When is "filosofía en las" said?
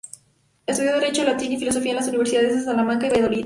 1.59-2.07